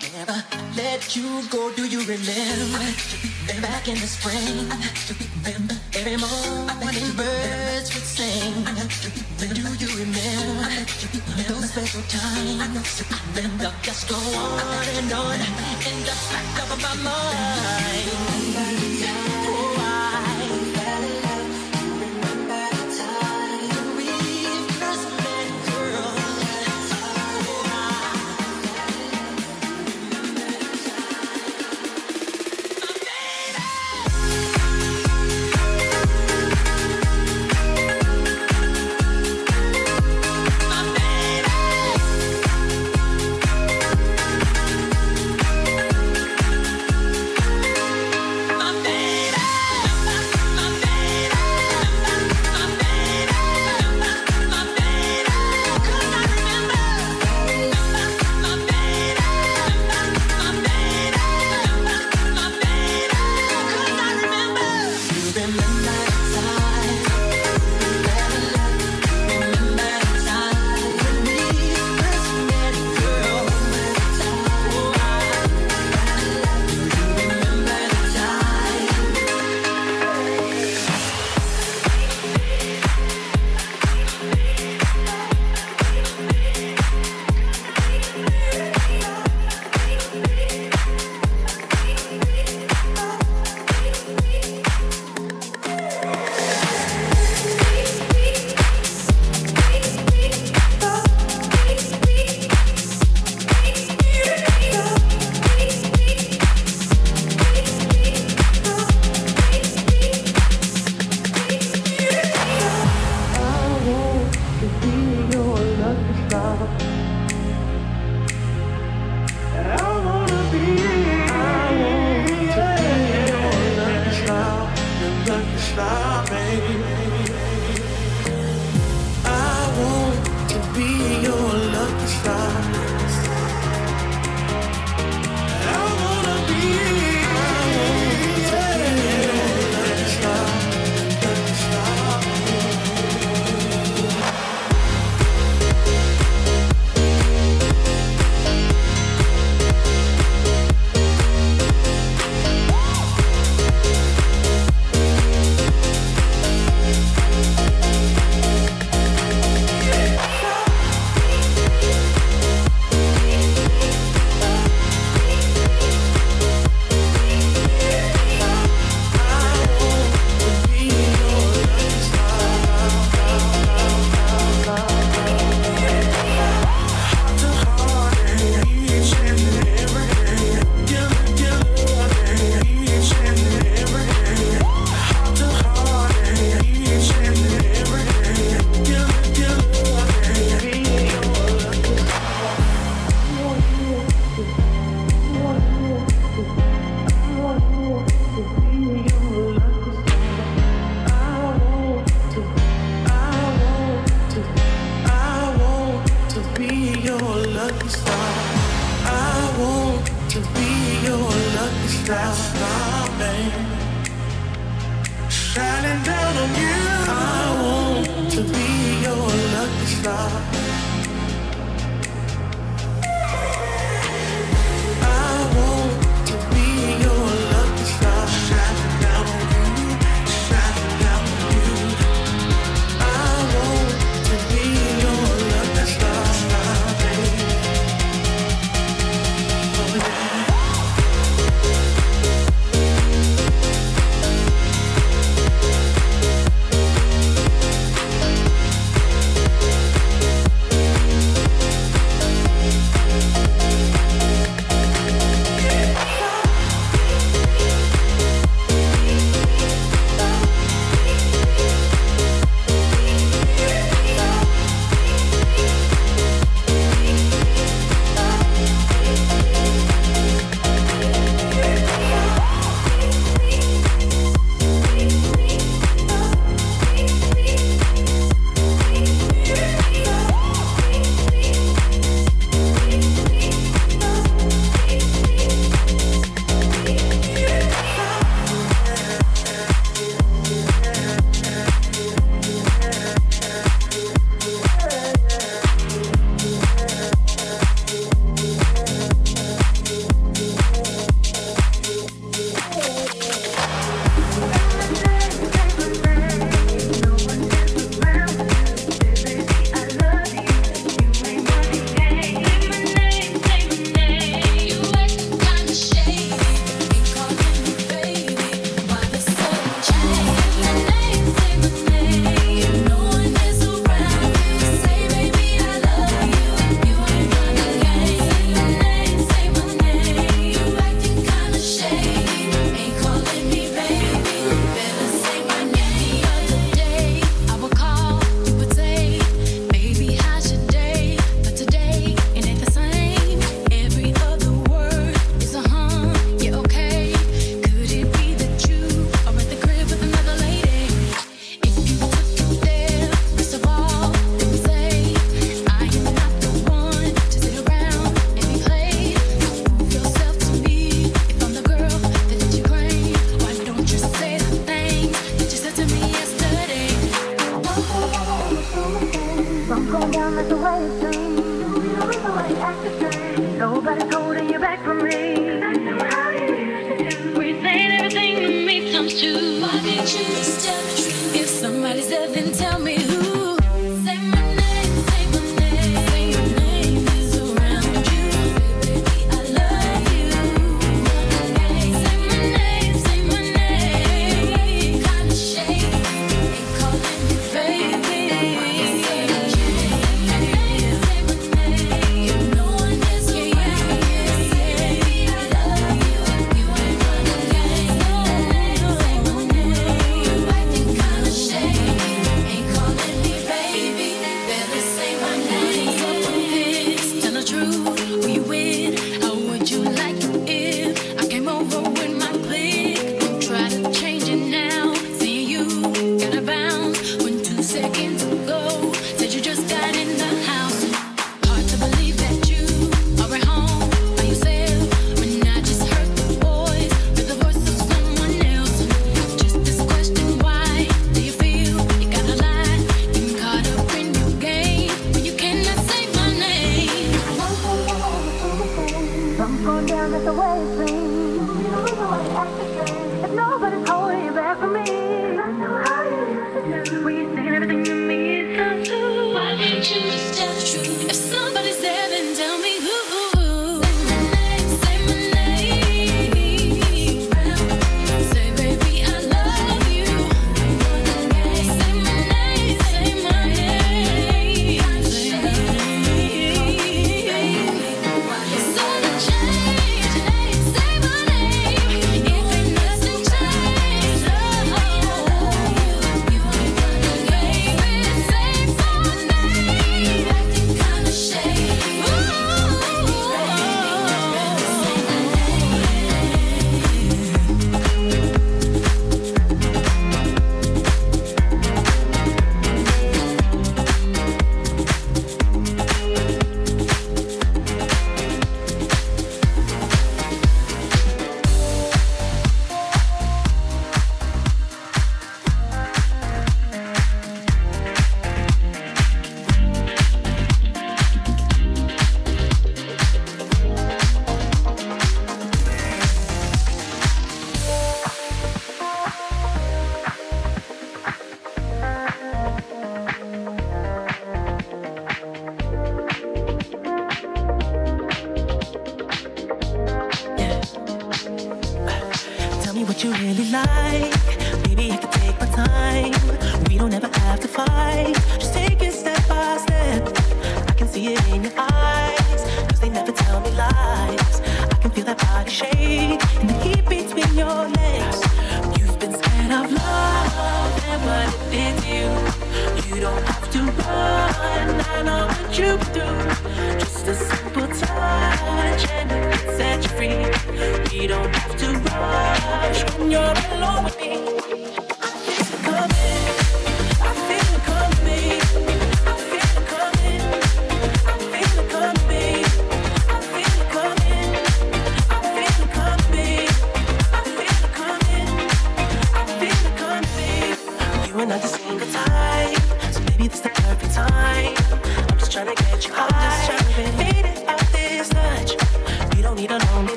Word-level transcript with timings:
Never 0.00 0.42
let 0.76 1.16
you 1.16 1.42
go. 1.50 1.72
Do 1.74 1.84
you 1.84 2.00
remember 2.00 2.78
back 3.60 3.88
in 3.88 3.94
the 3.94 4.06
spring? 4.06 4.70
Remember 5.44 5.74
every 5.94 6.16
morning 6.16 7.16
birds 7.16 7.92
would 7.92 8.02
sing. 8.02 8.64
Do 9.38 9.46
you 9.84 9.90
remember 9.98 10.86
those 11.48 11.70
special 11.70 12.02
times? 12.08 13.02
Remember 13.36 13.70
just 13.82 14.08
go 14.08 14.16
on 14.16 14.88
and 14.96 15.12
on 15.12 15.34
in 15.34 16.02
the 16.08 16.16
back 16.30 16.62
of 16.70 16.80
my 16.80 16.94
mind. 17.02 18.12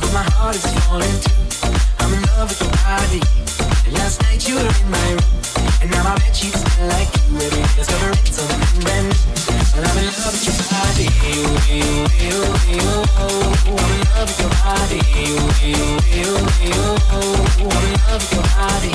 Although 0.00 0.14
my 0.14 0.24
heart 0.32 0.56
is 0.56 0.64
falling 0.80 1.20
too. 1.20 1.36
I'm 1.98 2.14
in 2.14 2.22
love 2.36 2.48
with 2.48 2.60
your 2.60 2.72
body. 2.88 3.20
And 3.84 3.92
last 3.94 4.22
night 4.22 4.48
you 4.48 4.54
were 4.54 4.64
in 4.64 4.90
my 4.90 5.08
room. 5.12 5.20
And 5.82 5.90
now 5.90 6.16
smell 6.16 6.88
like 6.88 7.12
you. 7.12 7.36
I'm 9.76 9.96
in 9.98 10.08
love 10.16 10.32
with 10.32 10.48
your 10.48 10.56
body. 10.72 11.04
You. 11.28 11.44
I'm 11.44 12.16
in 12.64 14.08
love 14.16 14.24
with 14.24 14.40
your 14.40 14.52
body. 14.64 15.00
You. 15.20 15.36
I'm 15.36 15.76
in 16.64 17.92
love 18.08 18.20
with 18.20 18.32
your 18.32 18.44
body. 18.56 18.90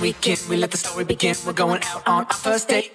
Weekend. 0.00 0.40
We 0.48 0.56
let 0.56 0.70
the 0.70 0.76
story 0.76 1.04
begin. 1.04 1.34
We're 1.46 1.52
going 1.52 1.82
out 1.84 2.06
on 2.06 2.24
our 2.24 2.32
first 2.32 2.68
date. 2.68 2.92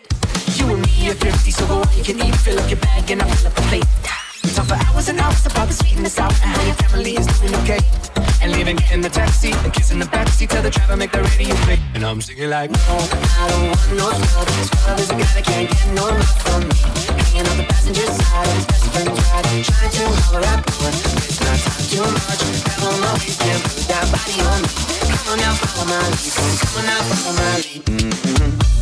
You 0.55 0.67
and 0.73 0.81
me 0.81 1.09
are 1.09 1.13
thrifty, 1.13 1.51
so 1.51 1.67
go 1.67 1.83
you 1.95 2.03
can 2.03 2.17
eat. 2.25 2.35
Fill 2.35 2.59
up 2.59 2.69
your 2.69 2.79
bag 2.79 3.11
and 3.11 3.21
I'll 3.21 3.29
fill 3.35 3.47
up 3.47 3.57
a 3.57 3.61
plate. 3.63 3.85
We 4.43 4.49
talk 4.51 4.65
for 4.65 4.75
hours 4.75 5.09
and 5.09 5.19
hours 5.19 5.45
about 5.45 5.67
the 5.67 5.73
sweetness 5.73 6.19
out 6.19 6.31
and 6.43 6.51
how 6.55 6.63
your 6.65 6.75
family 6.75 7.15
is 7.15 7.27
doing 7.39 7.55
okay. 7.63 8.14
And 8.41 8.51
leaving 8.51 8.77
in 8.91 9.01
the 9.01 9.09
taxi 9.09 9.51
and 9.51 9.73
kissing 9.73 9.99
the 9.99 10.05
backseat, 10.05 10.49
tell 10.49 10.61
the 10.61 10.69
driver 10.69 10.95
make 10.97 11.11
the 11.11 11.23
radio 11.23 11.55
play. 11.65 11.79
And 11.93 12.03
I'm 12.03 12.21
singing 12.21 12.49
like, 12.49 12.71
No, 12.71 12.97
I 13.39 13.47
don't 13.49 13.67
want 13.67 13.91
no 13.93 14.05
love. 14.05 14.47
This 14.57 14.69
love 14.85 14.99
is 14.99 15.09
a 15.09 15.13
guy 15.13 15.31
that 15.35 15.45
can't 15.45 15.69
get 15.69 15.87
no 15.95 16.05
love 16.05 16.37
from 16.43 16.61
me. 16.67 16.75
Hanging 17.31 17.47
on 17.49 17.57
the 17.57 17.65
passenger 17.65 18.05
side, 18.05 18.47
his 18.53 18.65
best 18.65 18.85
friend's 18.93 19.17
ride, 19.17 19.47
trying 19.65 19.91
to 19.91 20.03
holler 20.23 20.45
at 20.45 20.61
boy. 20.65 20.91
It's 21.25 21.41
not 21.41 21.57
time 21.57 21.85
too 21.89 22.05
much. 22.05 22.41
Grab 22.63 22.83
on 22.85 22.99
my 23.01 23.11
waist 23.17 23.41
and 23.41 23.61
put 23.63 23.85
that 23.89 24.05
body 24.13 24.37
on 24.45 24.59
me. 24.61 24.69
Come 25.09 25.27
on 25.31 25.37
now, 25.41 25.53
follow 25.55 25.85
my 25.89 25.99
lead. 26.05 26.33
Come, 26.35 26.77
on 26.77 26.85
now, 26.85 27.01
follow 27.09 27.33
my 27.39 27.55
lead. 27.63 27.81
Mm-hmm. 27.87 28.75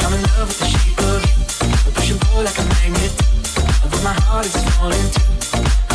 I'm 0.00 0.12
in 0.14 0.22
love 0.36 0.48
with 0.48 0.60
the 0.60 0.68
shape 0.70 1.00
of 1.08 1.20
you. 1.24 1.36
Push 1.94 2.10
and 2.10 2.20
pull 2.20 2.42
like 2.44 2.58
a 2.58 2.64
magnet. 2.78 3.12
Although 3.82 4.04
my 4.04 4.14
heart 4.24 4.46
is 4.46 4.56
falling 4.76 5.10
too. 5.10 5.39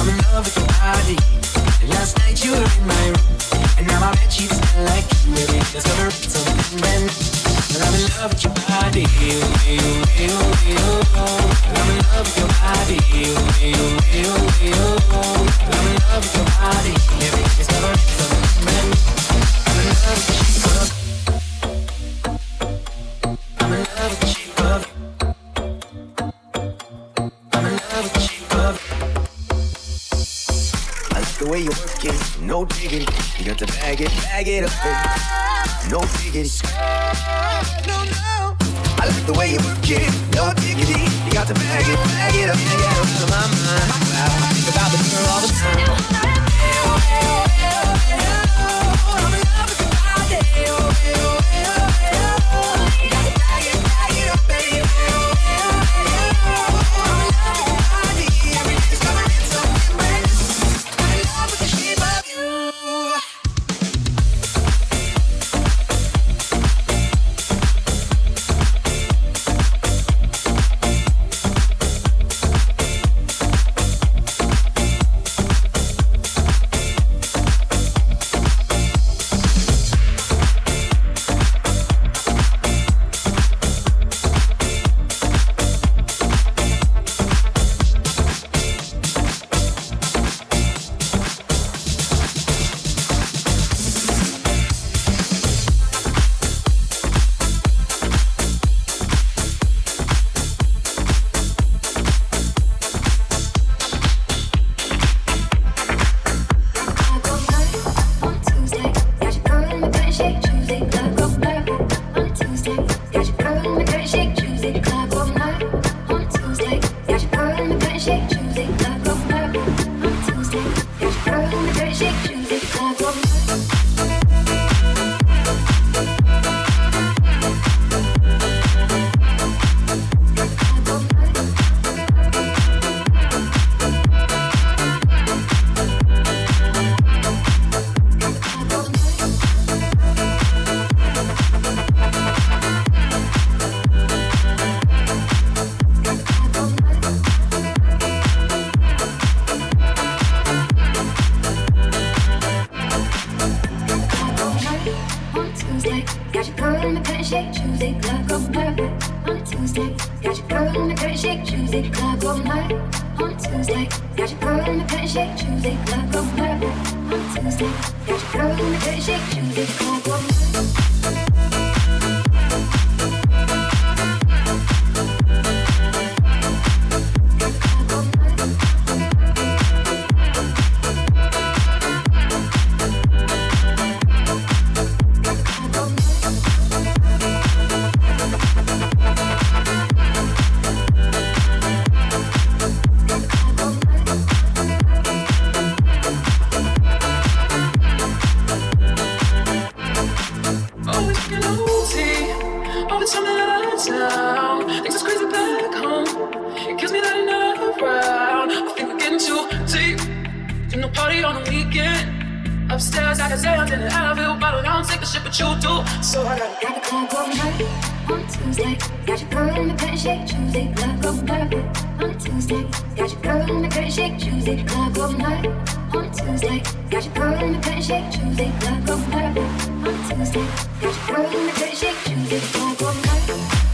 I'm 0.06 0.12
in 0.12 0.18
love 0.34 0.45
with 0.45 0.56
your 0.58 0.68
body. 0.78 1.18
And 1.82 1.89
last 1.89 2.20
night 2.20 2.38
you 2.45 2.51
were 2.51 2.62
in 2.62 2.86
my 2.86 3.06
room. 3.10 3.26
And 3.80 3.88
now 3.88 3.99
my 4.06 4.14
bed 4.14 4.32
sheets 4.32 4.53
smell 4.53 4.86
like 4.86 5.01
you. 5.26 5.34
Every 5.34 5.58
discover 5.74 6.12
something 6.12 6.78
brand 6.78 7.10
new. 7.10 7.82
I'm 7.82 7.89
in 7.89 8.06
love 8.14 8.30
with 8.30 8.43
your 8.45 8.53
body. 8.70 9.10
You, 9.18 9.41
you, 9.66 9.82
you, 10.22 10.34
you. 10.70 10.86
I'm 11.18 11.89
in 11.89 12.06
love 12.14 12.22
with 12.22 12.38
your 12.38 12.53
body. 12.62 13.01
You, 13.18 13.34
you, 13.66 13.82
you, 14.14 14.30
you. 14.62 14.78
I'm 14.78 15.88
in 15.89 15.97
love 16.06 16.22
with 16.22 16.38
your 16.38 16.45
body. 16.53 16.93
Every 17.26 17.41
discover 17.58 17.97
something 17.97 18.62
brand 18.62 18.86
new. 18.86 19.01
I'm 19.66 19.82
in 19.82 19.89
love 20.06 20.22
with 20.22 20.99
the 21.01 21.05
the 31.46 31.52
way 31.52 31.60
you 31.60 31.70
work 31.70 32.04
it, 32.04 32.41
no 32.41 32.66
diggity. 32.66 33.06
You 33.38 33.46
got 33.46 33.60
to 33.60 33.68
bag 33.68 34.02
it, 34.02 34.10
bag 34.24 34.48
it 34.48 34.64
up, 34.64 34.72
baby. 34.82 34.98
No 35.91 36.02
diggity. 36.18 36.50
No, 37.86 38.02
no. 38.02 38.58
I 38.98 39.06
like 39.06 39.26
the 39.28 39.34
way 39.38 39.52
you 39.54 39.60
work 39.62 39.86
it, 39.86 40.10
no 40.34 40.54
diggity. 40.56 41.06
You 41.26 41.32
got 41.32 41.48
to 41.48 41.54
bag 41.54 41.86
it, 41.86 41.98
bag 42.18 42.36
it 42.36 42.50
up, 42.50 42.58
bag 42.58 42.80
it 42.82 42.98
up 42.98 43.10
to 43.22 43.26
my 43.30 43.46
mind. 43.46 43.89
Wow, 44.10 44.41
I 44.41 44.54
think 44.58 44.74
about 44.74 44.89
the 44.89 44.98
girl 45.06 45.28
all 45.30 45.41
the 45.41 45.50
time. 45.54 46.16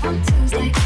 On 0.03 0.19
Tuesday. 0.23 0.80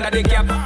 Under 0.00 0.10
the 0.10 0.22
cap. 0.22 0.61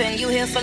And 0.00 0.18
You 0.18 0.28
here 0.28 0.46
for 0.46 0.62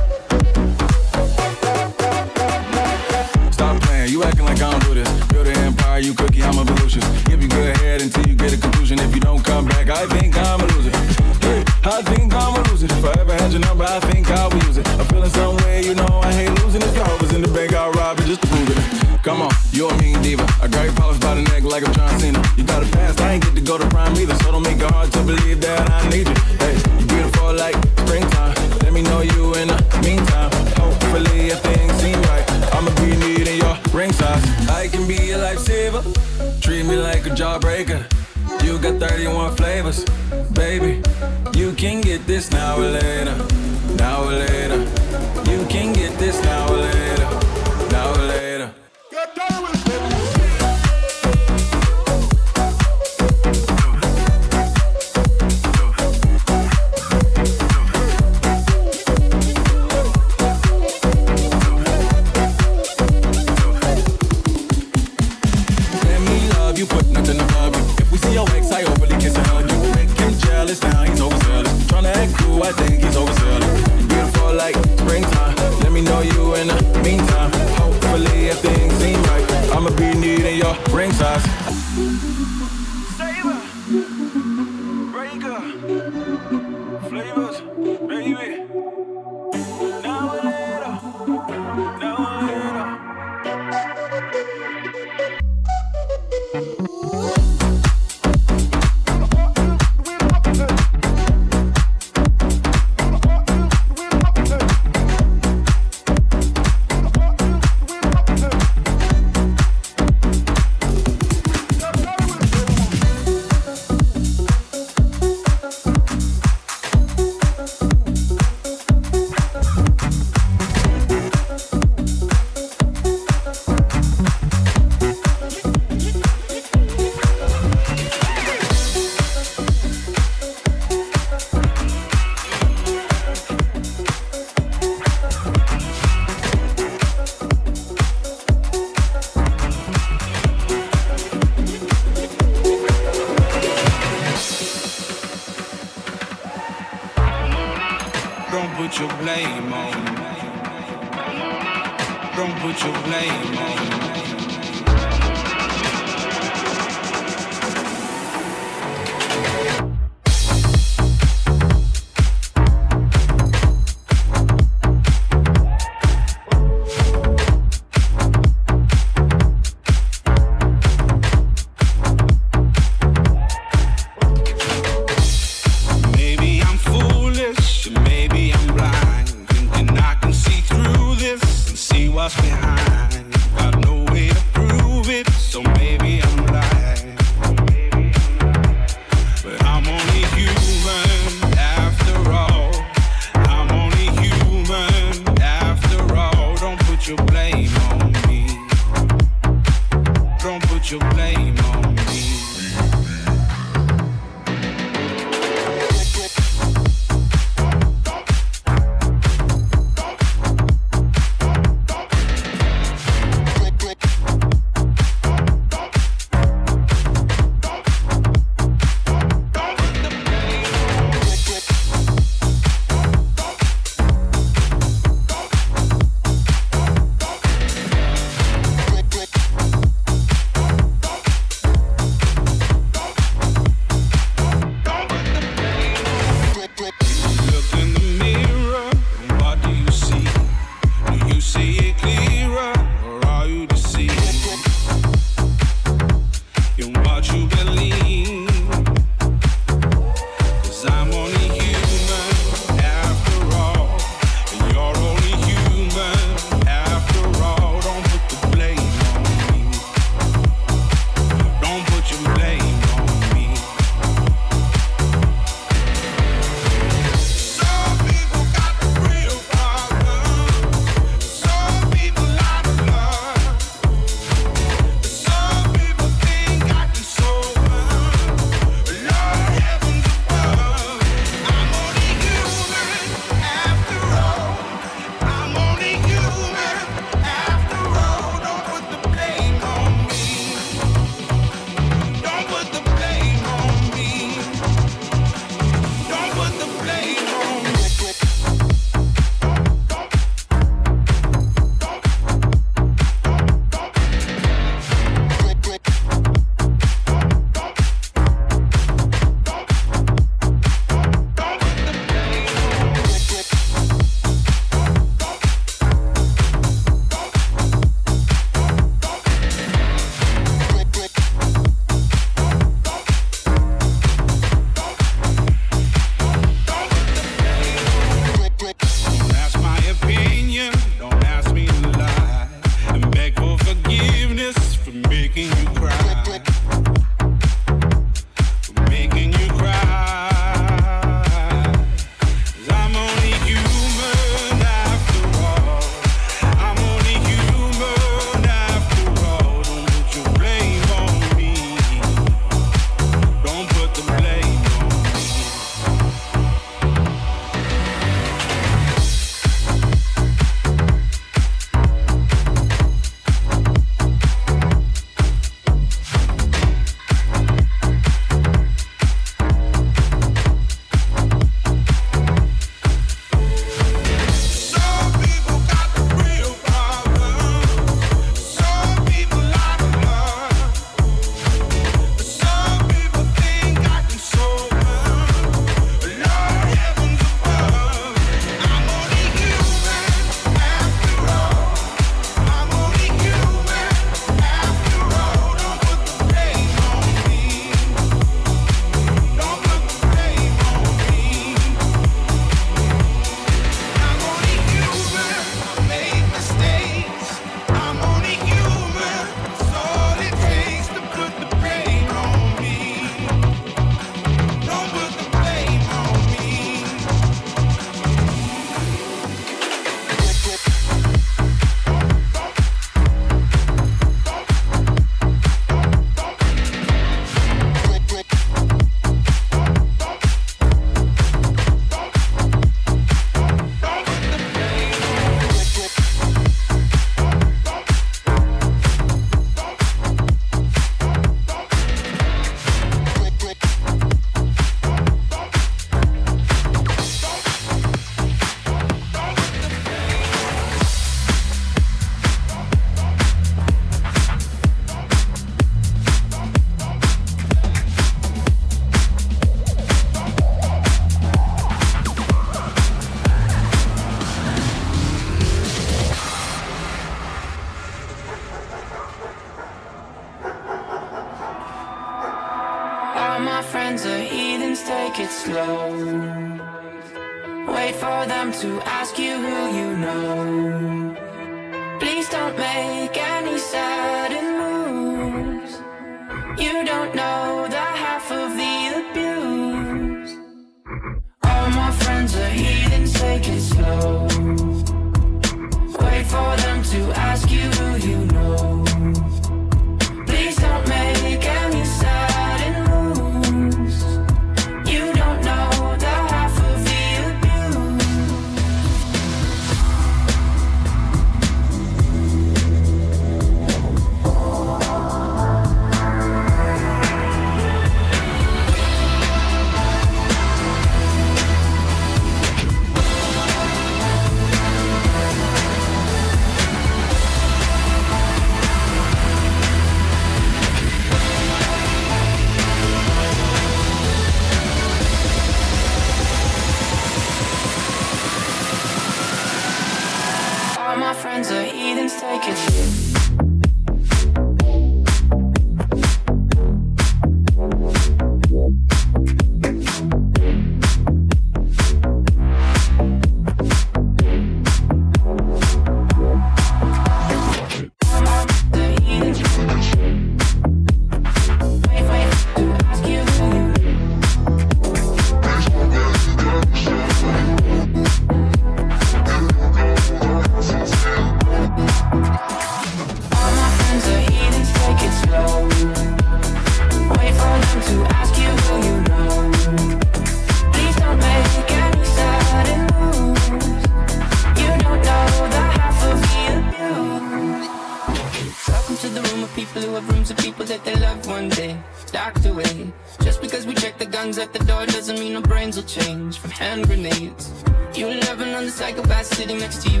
hand 596.61 596.85
grenades. 596.85 597.51
You 597.95 598.07
never 598.07 598.45
know 598.45 598.63
the 598.63 598.69
psychopath 598.69 599.25
sitting 599.25 599.57
next 599.57 599.81
to 599.83 599.89
you. 599.89 600.00